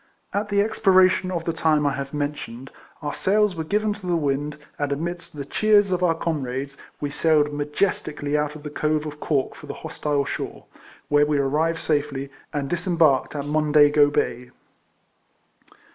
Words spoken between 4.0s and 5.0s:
the wind, and